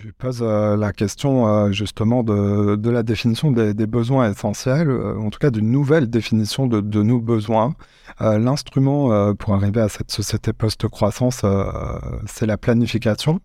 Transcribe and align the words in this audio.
Tu 0.00 0.12
poses 0.12 0.42
euh, 0.42 0.76
la 0.76 0.92
question 0.92 1.48
euh, 1.48 1.72
justement 1.72 2.22
de, 2.22 2.88
la 2.88 3.02
définition 3.02 3.50
des, 3.50 3.74
besoins 3.88 4.30
essentiels, 4.30 4.88
euh, 4.88 5.18
en 5.18 5.28
tout 5.30 5.40
cas 5.40 5.50
d'une 5.50 5.72
nouvelle 5.72 6.08
définition 6.08 6.68
de, 6.68 7.02
nos 7.02 7.20
besoins. 7.20 7.74
L'instrument 8.20 9.34
pour 9.34 9.54
arriver 9.54 9.80
à 9.80 9.88
cette 9.88 10.10
société 10.10 10.52
post-croissance, 10.52 11.44
c'est 12.26 12.46
la 12.46 12.56
planification. 12.56 13.40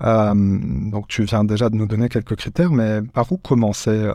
donc 0.00 1.08
tu 1.08 1.24
viens 1.24 1.44
déjà 1.44 1.70
de 1.70 1.76
nous 1.76 1.86
donner 1.86 2.08
quelques 2.08 2.36
critères, 2.36 2.70
mais 2.70 3.02
par 3.02 3.30
où 3.32 3.36
commencer 3.36 4.10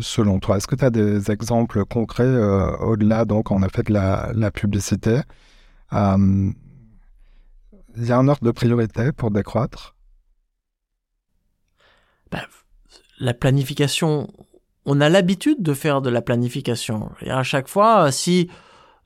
selon 0.00 0.40
toi? 0.40 0.56
Est-ce 0.56 0.66
que 0.66 0.76
tu 0.76 0.84
as 0.84 0.90
des 0.90 1.30
exemples 1.30 1.84
concrets 1.84 2.36
au-delà 2.80 3.24
donc 3.26 3.50
en 3.50 3.62
effet 3.62 3.82
de 3.82 3.92
la, 3.92 4.30
la 4.34 4.50
publicité? 4.50 5.20
Il 5.92 6.54
y 7.98 8.12
a 8.12 8.18
un 8.18 8.28
ordre 8.28 8.44
de 8.44 8.50
priorité 8.50 9.12
pour 9.12 9.30
décroître 9.30 9.93
bah, 12.34 12.46
la 13.18 13.34
planification, 13.34 14.28
on 14.86 15.00
a 15.00 15.08
l'habitude 15.08 15.62
de 15.62 15.72
faire 15.72 16.02
de 16.02 16.10
la 16.10 16.22
planification. 16.22 17.10
Et 17.20 17.30
à 17.30 17.42
chaque 17.42 17.68
fois, 17.68 18.10
si 18.10 18.50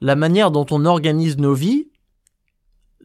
la 0.01 0.17
manière 0.17 0.51
dont 0.51 0.67
on 0.71 0.85
organise 0.85 1.39
nos 1.39 1.55
vies, 1.55 1.89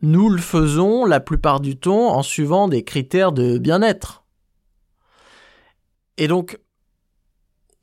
nous 0.01 0.29
le 0.29 0.41
faisons 0.41 1.05
la 1.05 1.19
plupart 1.19 1.59
du 1.59 1.77
temps 1.77 2.15
en 2.15 2.23
suivant 2.23 2.67
des 2.67 2.83
critères 2.83 3.31
de 3.31 3.57
bien-être. 3.57 4.23
Et 6.17 6.27
donc, 6.27 6.59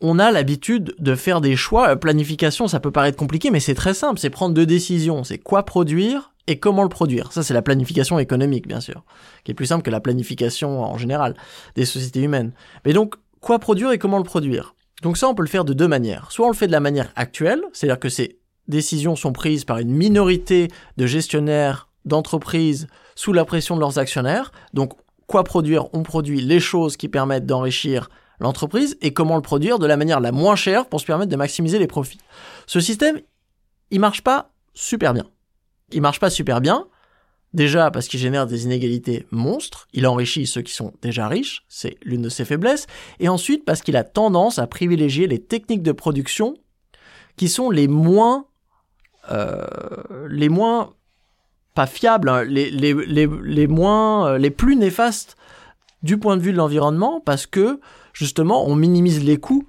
on 0.01 0.19
a 0.19 0.31
l'habitude 0.31 0.95
de 0.99 1.15
faire 1.15 1.41
des 1.41 1.57
choix. 1.57 1.97
Planification, 1.97 2.69
ça 2.69 2.81
peut 2.81 2.91
paraître 2.91 3.19
compliqué, 3.19 3.51
mais 3.51 3.61
c'est 3.61 3.75
très 3.75 3.95
simple. 3.95 4.19
C'est 4.19 4.31
prendre 4.31 4.55
deux 4.55 4.67
décisions. 4.67 5.25
C'est 5.25 5.39
quoi 5.39 5.65
produire 5.65 6.30
et 6.51 6.59
comment 6.59 6.83
le 6.83 6.89
produire. 6.89 7.33
Ça, 7.33 7.45
c'est 7.45 7.55
la 7.55 7.63
planification 7.63 8.19
économique, 8.19 8.67
bien 8.67 8.81
sûr, 8.81 9.05
qui 9.45 9.53
est 9.53 9.55
plus 9.55 9.67
simple 9.67 9.85
que 9.85 9.91
la 9.91 10.01
planification 10.01 10.83
en 10.83 10.99
général 10.99 11.37
des 11.77 11.85
sociétés 11.85 12.23
humaines. 12.23 12.53
Mais 12.85 12.93
donc, 12.93 13.15
quoi 13.41 13.61
produire 13.61 13.93
et 13.93 13.99
comment 13.99 14.19
le 14.19 14.25
produire? 14.25 14.75
Donc 15.03 15.17
ça, 15.17 15.29
on 15.29 15.35
peut 15.37 15.45
le 15.45 15.49
faire 15.49 15.65
de 15.65 15.73
deux 15.73 15.87
manières. 15.87 16.33
Soit 16.33 16.47
on 16.47 16.51
le 16.51 16.57
fait 16.57 16.67
de 16.67 16.73
la 16.73 16.81
manière 16.81 17.13
actuelle, 17.15 17.63
c'est-à-dire 17.73 18.01
que 18.01 18.09
ces 18.09 18.41
décisions 18.67 19.15
sont 19.15 19.33
prises 19.33 19.65
par 19.65 19.79
une 19.79 19.93
minorité 19.93 20.69
de 20.97 21.07
gestionnaires 21.07 21.89
d'entreprises 22.05 22.89
sous 23.15 23.33
la 23.33 23.45
pression 23.45 23.77
de 23.77 23.81
leurs 23.81 23.99
actionnaires. 23.99 24.51
Donc, 24.75 24.95
quoi 25.29 25.45
produire? 25.45 25.87
On 25.95 26.03
produit 26.03 26.41
les 26.41 26.59
choses 26.59 26.97
qui 26.97 27.09
permettent 27.09 27.47
d'enrichir 27.47 28.11
l'entreprise 28.41 28.99
et 29.03 29.13
comment 29.13 29.37
le 29.37 29.43
produire 29.43 29.79
de 29.79 29.87
la 29.87 29.97
manière 29.97 30.19
la 30.19 30.33
moins 30.33 30.57
chère 30.57 30.87
pour 30.87 31.01
se 31.01 31.07
permettre 31.07 31.31
de 31.31 31.37
maximiser 31.37 31.79
les 31.79 31.87
profits. 31.87 32.19
Ce 32.67 32.81
système, 32.81 33.21
il 33.93 34.01
marche 34.01 34.23
pas 34.23 34.51
super 34.75 35.15
bien 35.15 35.27
il 35.93 36.03
marche 36.03 36.21
pas 36.21 36.31
super 36.31 36.61
bien. 36.61 36.87
Déjà 37.53 37.91
parce 37.91 38.07
qu'il 38.07 38.21
génère 38.21 38.47
des 38.47 38.65
inégalités 38.65 39.27
monstres, 39.33 39.89
il 39.93 40.07
enrichit 40.07 40.47
ceux 40.47 40.63
qui 40.63 40.73
sont 40.73 40.93
déjà 41.03 41.27
riches, 41.27 41.65
c'est 41.69 41.99
l'une 42.03 42.23
de 42.23 42.29
ses 42.29 42.45
faiblesses, 42.45 42.87
et 43.19 43.29
ensuite 43.29 43.65
parce 43.65 43.83
qu'il 43.83 43.97
a 43.97 44.05
tendance 44.05 44.61
à 44.61 44.69
privilégier 44.69 45.27
les 45.27 45.41
techniques 45.41 45.83
de 45.83 45.91
production 45.91 46.55
qui 47.37 47.49
sont 47.49 47.71
les 47.71 47.89
moins, 47.89 48.47
euh, 49.33 49.67
les 50.29 50.49
moins 50.49 50.95
pas 51.75 51.87
fiables, 51.87 52.29
hein, 52.29 52.45
les, 52.45 52.71
les, 52.71 52.95
les, 52.95 53.27
les, 53.27 53.69
euh, 53.69 54.39
les 54.39 54.51
plus 54.51 54.77
néfastes 54.77 55.37
du 56.05 56.19
point 56.19 56.37
de 56.37 56.43
vue 56.43 56.53
de 56.53 56.57
l'environnement, 56.57 57.21
parce 57.21 57.47
que 57.47 57.81
justement 58.13 58.65
on 58.69 58.77
minimise 58.77 59.25
les 59.25 59.39
coûts 59.39 59.67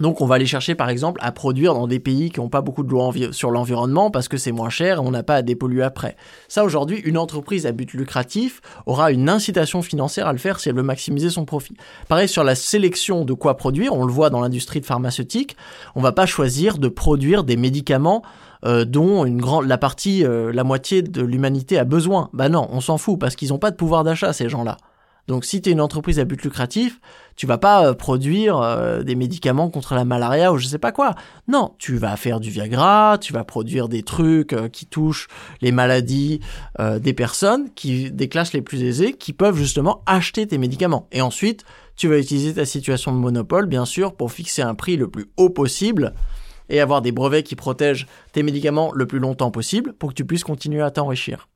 donc 0.00 0.20
on 0.20 0.26
va 0.26 0.36
aller 0.36 0.46
chercher 0.46 0.74
par 0.74 0.88
exemple 0.88 1.20
à 1.22 1.32
produire 1.32 1.74
dans 1.74 1.86
des 1.86 1.98
pays 1.98 2.30
qui 2.30 2.40
n'ont 2.40 2.48
pas 2.48 2.60
beaucoup 2.60 2.82
de 2.82 2.90
lois 2.90 3.12
sur 3.32 3.50
l'environnement 3.50 4.10
parce 4.10 4.28
que 4.28 4.36
c'est 4.36 4.52
moins 4.52 4.70
cher 4.70 4.96
et 4.96 5.00
on 5.00 5.10
n'a 5.10 5.22
pas 5.22 5.36
à 5.36 5.42
dépolluer 5.42 5.82
après. 5.82 6.16
Ça 6.48 6.64
aujourd'hui, 6.64 6.98
une 7.04 7.18
entreprise 7.18 7.66
à 7.66 7.72
but 7.72 7.92
lucratif 7.92 8.60
aura 8.86 9.10
une 9.12 9.28
incitation 9.28 9.82
financière 9.82 10.26
à 10.26 10.32
le 10.32 10.38
faire 10.38 10.60
si 10.60 10.68
elle 10.68 10.76
veut 10.76 10.82
maximiser 10.82 11.30
son 11.30 11.44
profit. 11.44 11.74
Pareil 12.08 12.28
sur 12.28 12.44
la 12.44 12.54
sélection 12.54 13.24
de 13.24 13.32
quoi 13.32 13.56
produire, 13.56 13.94
on 13.94 14.04
le 14.04 14.12
voit 14.12 14.30
dans 14.30 14.40
l'industrie 14.40 14.82
pharmaceutique, 14.82 15.56
on 15.94 16.00
va 16.00 16.12
pas 16.12 16.26
choisir 16.26 16.78
de 16.78 16.88
produire 16.88 17.44
des 17.44 17.56
médicaments 17.56 18.22
euh, 18.64 18.84
dont 18.84 19.24
une 19.24 19.40
grande 19.40 19.66
la 19.66 19.78
partie 19.78 20.24
euh, 20.24 20.52
la 20.52 20.64
moitié 20.64 21.02
de 21.02 21.22
l'humanité 21.22 21.78
a 21.78 21.84
besoin. 21.84 22.28
Bah 22.32 22.48
non, 22.48 22.68
on 22.72 22.80
s'en 22.80 22.98
fout 22.98 23.18
parce 23.18 23.36
qu'ils 23.36 23.50
n'ont 23.50 23.58
pas 23.58 23.70
de 23.70 23.76
pouvoir 23.76 24.02
d'achat 24.02 24.32
ces 24.32 24.48
gens-là. 24.48 24.76
Donc 25.28 25.44
si 25.44 25.60
tu 25.60 25.68
es 25.68 25.72
une 25.72 25.82
entreprise 25.82 26.18
à 26.18 26.24
but 26.24 26.42
lucratif, 26.42 27.00
tu 27.36 27.46
vas 27.46 27.58
pas 27.58 27.86
euh, 27.86 27.92
produire 27.92 28.58
euh, 28.58 29.02
des 29.02 29.14
médicaments 29.14 29.68
contre 29.68 29.94
la 29.94 30.06
malaria 30.06 30.52
ou 30.52 30.56
je 30.56 30.66
sais 30.66 30.78
pas 30.78 30.90
quoi. 30.90 31.14
Non, 31.46 31.74
tu 31.78 31.96
vas 31.96 32.16
faire 32.16 32.40
du 32.40 32.48
Viagra, 32.48 33.18
tu 33.20 33.34
vas 33.34 33.44
produire 33.44 33.88
des 33.88 34.02
trucs 34.02 34.54
euh, 34.54 34.68
qui 34.68 34.86
touchent 34.86 35.28
les 35.60 35.70
maladies 35.70 36.40
des 37.00 37.12
personnes 37.12 37.70
qui 37.74 38.10
des 38.10 38.28
classes 38.28 38.52
les 38.52 38.62
plus 38.62 38.82
aisées 38.82 39.12
qui 39.12 39.32
peuvent 39.32 39.56
justement 39.56 40.02
acheter 40.06 40.46
tes 40.46 40.58
médicaments. 40.58 41.08
Et 41.12 41.20
ensuite, 41.20 41.64
tu 41.96 42.08
vas 42.08 42.18
utiliser 42.18 42.54
ta 42.54 42.64
situation 42.64 43.12
de 43.12 43.18
monopole 43.18 43.66
bien 43.66 43.84
sûr 43.84 44.14
pour 44.14 44.32
fixer 44.32 44.62
un 44.62 44.74
prix 44.74 44.96
le 44.96 45.08
plus 45.08 45.26
haut 45.36 45.50
possible 45.50 46.14
et 46.68 46.80
avoir 46.80 47.02
des 47.02 47.12
brevets 47.12 47.42
qui 47.42 47.56
protègent 47.56 48.06
tes 48.32 48.42
médicaments 48.42 48.92
le 48.94 49.06
plus 49.06 49.18
longtemps 49.18 49.50
possible 49.50 49.92
pour 49.92 50.10
que 50.10 50.14
tu 50.14 50.24
puisses 50.24 50.44
continuer 50.44 50.82
à 50.82 50.90
t'enrichir. 50.90 51.48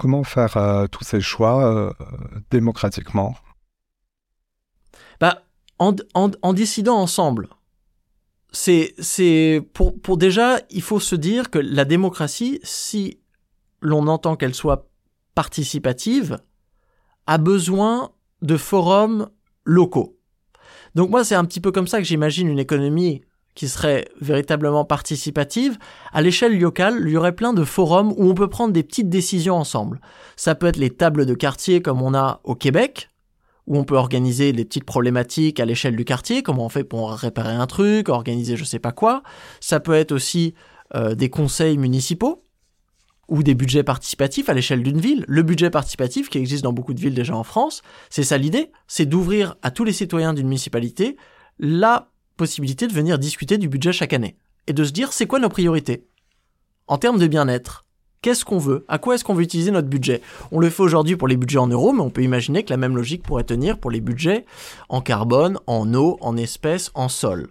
Comment 0.00 0.24
faire 0.24 0.56
euh, 0.56 0.86
tous 0.86 1.04
ces 1.04 1.20
choix 1.20 1.62
euh, 1.62 1.92
démocratiquement? 2.50 3.36
Bah, 5.20 5.42
en, 5.78 5.94
en, 6.14 6.52
décidant 6.54 6.96
ensemble. 6.96 7.50
C'est, 8.50 8.94
pour, 9.74 10.00
pour 10.00 10.16
déjà, 10.16 10.58
il 10.70 10.80
faut 10.80 11.00
se 11.00 11.14
dire 11.14 11.50
que 11.50 11.58
la 11.58 11.84
démocratie, 11.84 12.60
si 12.62 13.20
l'on 13.82 14.06
entend 14.06 14.36
qu'elle 14.36 14.54
soit 14.54 14.88
participative, 15.34 16.38
a 17.26 17.36
besoin 17.36 18.12
de 18.40 18.56
forums 18.56 19.28
locaux. 19.66 20.18
Donc 20.94 21.10
moi, 21.10 21.24
c'est 21.24 21.34
un 21.34 21.44
petit 21.44 21.60
peu 21.60 21.72
comme 21.72 21.86
ça 21.86 21.98
que 21.98 22.04
j'imagine 22.04 22.48
une 22.48 22.58
économie 22.58 23.20
qui 23.54 23.68
serait 23.68 24.06
véritablement 24.20 24.84
participative, 24.84 25.76
à 26.12 26.22
l'échelle 26.22 26.58
locale, 26.58 27.02
il 27.04 27.10
y 27.10 27.16
aurait 27.16 27.34
plein 27.34 27.52
de 27.52 27.64
forums 27.64 28.12
où 28.16 28.30
on 28.30 28.34
peut 28.34 28.48
prendre 28.48 28.72
des 28.72 28.82
petites 28.82 29.08
décisions 29.08 29.56
ensemble. 29.56 30.00
Ça 30.36 30.54
peut 30.54 30.66
être 30.66 30.76
les 30.76 30.90
tables 30.90 31.26
de 31.26 31.34
quartier 31.34 31.82
comme 31.82 32.00
on 32.00 32.14
a 32.14 32.40
au 32.44 32.54
Québec, 32.54 33.10
où 33.66 33.76
on 33.76 33.84
peut 33.84 33.96
organiser 33.96 34.52
des 34.52 34.64
petites 34.64 34.84
problématiques 34.84 35.60
à 35.60 35.64
l'échelle 35.64 35.96
du 35.96 36.04
quartier, 36.04 36.42
comment 36.42 36.66
on 36.66 36.68
fait 36.68 36.84
pour 36.84 37.12
réparer 37.12 37.54
un 37.54 37.66
truc, 37.66 38.08
organiser 38.08 38.56
je 38.56 38.64
sais 38.64 38.78
pas 38.78 38.92
quoi. 38.92 39.22
Ça 39.60 39.80
peut 39.80 39.94
être 39.94 40.12
aussi 40.12 40.54
euh, 40.94 41.14
des 41.14 41.30
conseils 41.30 41.78
municipaux 41.78 42.44
ou 43.28 43.44
des 43.44 43.54
budgets 43.54 43.84
participatifs 43.84 44.48
à 44.48 44.54
l'échelle 44.54 44.82
d'une 44.82 45.00
ville. 45.00 45.24
Le 45.28 45.42
budget 45.42 45.70
participatif 45.70 46.28
qui 46.28 46.38
existe 46.38 46.64
dans 46.64 46.72
beaucoup 46.72 46.94
de 46.94 47.00
villes 47.00 47.14
déjà 47.14 47.36
en 47.36 47.44
France, 47.44 47.82
c'est 48.10 48.24
ça 48.24 48.38
l'idée, 48.38 48.72
c'est 48.88 49.06
d'ouvrir 49.06 49.54
à 49.62 49.70
tous 49.70 49.84
les 49.84 49.92
citoyens 49.92 50.34
d'une 50.34 50.48
municipalité 50.48 51.16
la 51.60 52.09
possibilité 52.40 52.86
de 52.86 52.94
venir 52.94 53.18
discuter 53.18 53.58
du 53.58 53.68
budget 53.68 53.92
chaque 53.92 54.14
année 54.14 54.34
et 54.66 54.72
de 54.72 54.82
se 54.82 54.92
dire 54.92 55.12
c'est 55.12 55.26
quoi 55.26 55.40
nos 55.40 55.50
priorités? 55.50 56.06
En 56.86 56.96
termes 56.96 57.18
de 57.18 57.26
bien-être. 57.26 57.84
Qu'est-ce 58.22 58.46
qu'on 58.46 58.56
veut? 58.56 58.86
À 58.88 58.96
quoi 58.96 59.14
est-ce 59.14 59.24
qu'on 59.24 59.34
veut 59.34 59.42
utiliser 59.42 59.70
notre 59.70 59.88
budget? 59.88 60.22
On 60.50 60.58
le 60.58 60.70
fait 60.70 60.82
aujourd'hui 60.82 61.16
pour 61.16 61.28
les 61.28 61.36
budgets 61.36 61.58
en 61.58 61.66
euros, 61.66 61.92
mais 61.92 62.00
on 62.00 62.08
peut 62.08 62.22
imaginer 62.22 62.62
que 62.64 62.70
la 62.70 62.78
même 62.78 62.96
logique 62.96 63.22
pourrait 63.22 63.44
tenir 63.44 63.76
pour 63.76 63.90
les 63.90 64.00
budgets 64.00 64.46
en 64.88 65.02
carbone, 65.02 65.58
en 65.66 65.92
eau, 65.92 66.16
en 66.22 66.38
espèces, 66.38 66.90
en 66.94 67.10
sol. 67.10 67.50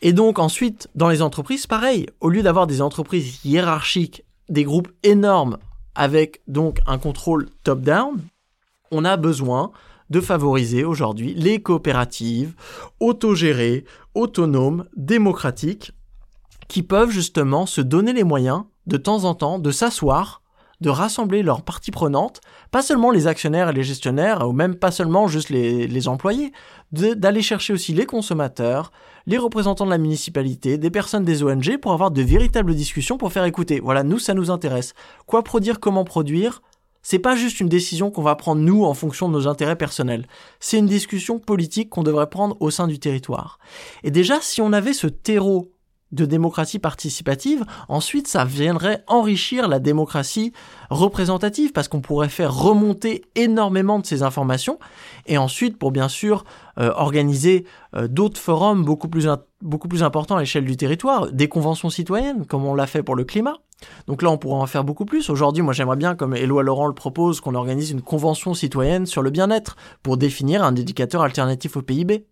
Et 0.00 0.12
donc 0.12 0.38
ensuite, 0.38 0.88
dans 0.94 1.08
les 1.08 1.20
entreprises, 1.20 1.66
pareil, 1.66 2.06
au 2.20 2.28
lieu 2.28 2.44
d'avoir 2.44 2.68
des 2.68 2.82
entreprises 2.82 3.44
hiérarchiques, 3.44 4.22
des 4.48 4.62
groupes 4.62 4.92
énormes 5.02 5.58
avec 5.96 6.40
donc 6.46 6.78
un 6.86 6.98
contrôle 6.98 7.48
top-down, 7.64 8.20
on 8.92 9.04
a 9.04 9.16
besoin 9.16 9.72
de 10.10 10.20
favoriser 10.20 10.84
aujourd'hui 10.84 11.34
les 11.34 11.62
coopératives 11.62 12.54
autogérées, 13.00 13.84
autonomes, 14.14 14.86
démocratiques, 14.96 15.92
qui 16.68 16.82
peuvent 16.82 17.10
justement 17.10 17.66
se 17.66 17.80
donner 17.80 18.12
les 18.12 18.24
moyens 18.24 18.64
de 18.86 18.96
temps 18.96 19.24
en 19.24 19.34
temps 19.34 19.58
de 19.58 19.70
s'asseoir, 19.70 20.42
de 20.80 20.90
rassembler 20.90 21.42
leurs 21.42 21.62
parties 21.62 21.90
prenantes, 21.90 22.40
pas 22.70 22.82
seulement 22.82 23.10
les 23.10 23.26
actionnaires 23.26 23.70
et 23.70 23.72
les 23.72 23.84
gestionnaires, 23.84 24.46
ou 24.46 24.52
même 24.52 24.74
pas 24.74 24.90
seulement 24.90 25.28
juste 25.28 25.50
les, 25.50 26.08
employés, 26.08 26.52
d'aller 26.92 27.42
chercher 27.42 27.72
aussi 27.72 27.94
les 27.94 28.06
consommateurs, 28.06 28.92
les 29.26 29.38
représentants 29.38 29.86
de 29.86 29.90
la 29.90 29.98
municipalité, 29.98 30.76
des 30.76 30.90
personnes 30.90 31.24
des 31.24 31.42
ONG 31.42 31.78
pour 31.78 31.92
avoir 31.92 32.10
de 32.10 32.22
véritables 32.22 32.74
discussions 32.74 33.16
pour 33.16 33.32
faire 33.32 33.44
écouter. 33.44 33.80
Voilà, 33.80 34.02
nous, 34.02 34.18
ça 34.18 34.34
nous 34.34 34.50
intéresse. 34.50 34.94
Quoi 35.26 35.42
produire, 35.42 35.80
comment 35.80 36.04
produire, 36.04 36.60
c'est 37.04 37.20
pas 37.20 37.36
juste 37.36 37.60
une 37.60 37.68
décision 37.68 38.10
qu'on 38.10 38.22
va 38.22 38.34
prendre 38.34 38.62
nous 38.62 38.82
en 38.82 38.94
fonction 38.94 39.28
de 39.28 39.34
nos 39.34 39.46
intérêts 39.46 39.76
personnels. 39.76 40.26
C'est 40.58 40.78
une 40.78 40.86
discussion 40.86 41.38
politique 41.38 41.90
qu'on 41.90 42.02
devrait 42.02 42.30
prendre 42.30 42.56
au 42.60 42.70
sein 42.72 42.88
du 42.88 42.98
territoire. 42.98 43.60
Et 44.02 44.10
déjà, 44.10 44.40
si 44.40 44.60
on 44.60 44.72
avait 44.72 44.94
ce 44.94 45.06
terreau 45.06 45.70
de 46.14 46.24
démocratie 46.24 46.78
participative, 46.78 47.64
ensuite 47.88 48.28
ça 48.28 48.44
viendrait 48.44 49.02
enrichir 49.08 49.68
la 49.68 49.80
démocratie 49.80 50.52
représentative 50.88 51.72
parce 51.72 51.88
qu'on 51.88 52.00
pourrait 52.00 52.28
faire 52.28 52.54
remonter 52.54 53.24
énormément 53.34 53.98
de 53.98 54.06
ces 54.06 54.22
informations 54.22 54.78
et 55.26 55.38
ensuite 55.38 55.76
pour 55.76 55.90
bien 55.90 56.08
sûr 56.08 56.44
euh, 56.78 56.92
organiser 56.94 57.64
euh, 57.96 58.06
d'autres 58.06 58.40
forums 58.40 58.84
beaucoup 58.84 59.08
plus, 59.08 59.28
beaucoup 59.60 59.88
plus 59.88 60.02
importants 60.02 60.36
à 60.36 60.40
l'échelle 60.40 60.64
du 60.64 60.76
territoire, 60.76 61.32
des 61.32 61.48
conventions 61.48 61.90
citoyennes 61.90 62.46
comme 62.46 62.64
on 62.64 62.74
l'a 62.74 62.86
fait 62.86 63.02
pour 63.02 63.16
le 63.16 63.24
climat. 63.24 63.58
Donc 64.06 64.22
là, 64.22 64.30
on 64.30 64.38
pourrait 64.38 64.60
en 64.60 64.66
faire 64.66 64.84
beaucoup 64.84 65.04
plus. 65.04 65.30
Aujourd'hui, 65.30 65.62
moi, 65.62 65.72
j'aimerais 65.72 65.96
bien, 65.96 66.14
comme 66.14 66.34
Éloi 66.34 66.62
Laurent 66.62 66.86
le 66.86 66.94
propose, 66.94 67.40
qu'on 67.40 67.54
organise 67.54 67.90
une 67.90 68.02
convention 68.02 68.54
citoyenne 68.54 69.06
sur 69.06 69.22
le 69.22 69.30
bien-être 69.30 69.76
pour 70.02 70.16
définir 70.16 70.62
un 70.62 70.68
indicateur 70.68 71.22
alternatif 71.22 71.76
au 71.76 71.82
PIB. 71.82 72.26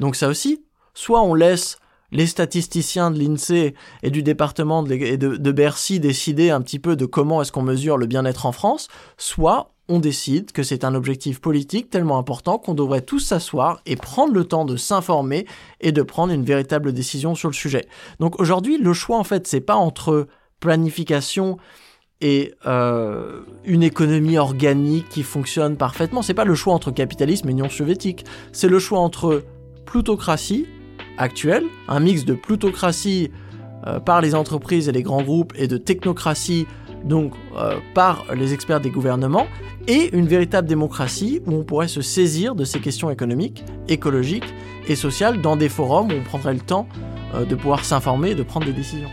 Donc 0.00 0.16
ça 0.16 0.28
aussi, 0.28 0.64
soit 0.94 1.22
on 1.22 1.34
laisse 1.34 1.78
les 2.12 2.26
statisticiens 2.26 3.10
de 3.10 3.18
l'INSEE 3.18 3.74
et 4.02 4.10
du 4.10 4.22
département 4.22 4.82
de, 4.82 5.16
de, 5.16 5.52
Bercy 5.52 6.00
décider 6.00 6.50
un 6.50 6.60
petit 6.60 6.78
peu 6.78 6.96
de 6.96 7.06
comment 7.06 7.42
est-ce 7.42 7.50
qu'on 7.50 7.62
mesure 7.62 7.98
le 7.98 8.06
bien-être 8.06 8.46
en 8.46 8.52
France, 8.52 8.88
soit 9.16 9.72
on 9.88 9.98
décide 9.98 10.52
que 10.52 10.62
c'est 10.62 10.84
un 10.84 10.94
objectif 10.94 11.40
politique 11.40 11.90
tellement 11.90 12.16
important 12.16 12.58
qu'on 12.58 12.74
devrait 12.74 13.02
tous 13.02 13.18
s'asseoir 13.18 13.80
et 13.84 13.96
prendre 13.96 14.32
le 14.32 14.44
temps 14.44 14.64
de 14.64 14.76
s'informer 14.76 15.46
et 15.80 15.92
de 15.92 16.02
prendre 16.02 16.32
une 16.32 16.44
véritable 16.44 16.92
décision 16.92 17.34
sur 17.34 17.48
le 17.48 17.54
sujet. 17.54 17.86
Donc 18.20 18.40
aujourd'hui, 18.40 18.78
le 18.78 18.92
choix 18.92 19.18
en 19.18 19.24
fait, 19.24 19.46
c'est 19.46 19.60
pas 19.60 19.76
entre 19.76 20.28
planification 20.64 21.58
et 22.22 22.54
euh, 22.64 23.40
une 23.64 23.82
économie 23.82 24.38
organique 24.38 25.10
qui 25.10 25.22
fonctionne 25.22 25.76
parfaitement. 25.76 26.22
C'est 26.22 26.32
pas 26.32 26.46
le 26.46 26.54
choix 26.54 26.72
entre 26.72 26.90
capitalisme 26.90 27.48
et 27.50 27.52
Union 27.52 27.68
soviétique. 27.68 28.24
C'est 28.50 28.68
le 28.68 28.78
choix 28.78 29.00
entre 29.00 29.44
plutocratie 29.84 30.66
actuelle, 31.18 31.64
un 31.86 32.00
mix 32.00 32.24
de 32.24 32.32
plutocratie 32.32 33.30
euh, 33.86 34.00
par 34.00 34.22
les 34.22 34.34
entreprises 34.34 34.88
et 34.88 34.92
les 34.92 35.02
grands 35.02 35.22
groupes 35.22 35.52
et 35.54 35.68
de 35.68 35.76
technocratie 35.76 36.66
donc 37.04 37.34
euh, 37.58 37.76
par 37.92 38.24
les 38.34 38.54
experts 38.54 38.80
des 38.80 38.88
gouvernements 38.88 39.46
et 39.86 40.16
une 40.16 40.26
véritable 40.26 40.66
démocratie 40.66 41.42
où 41.44 41.52
on 41.52 41.62
pourrait 41.62 41.88
se 41.88 42.00
saisir 42.00 42.54
de 42.54 42.64
ces 42.64 42.80
questions 42.80 43.10
économiques, 43.10 43.62
écologiques 43.88 44.54
et 44.88 44.96
sociales 44.96 45.42
dans 45.42 45.56
des 45.56 45.68
forums 45.68 46.10
où 46.10 46.14
on 46.14 46.22
prendrait 46.22 46.54
le 46.54 46.60
temps 46.60 46.88
de 47.34 47.54
pouvoir 47.56 47.84
s'informer 47.84 48.30
et 48.30 48.34
de 48.34 48.44
prendre 48.44 48.64
des 48.64 48.72
décisions. 48.72 49.10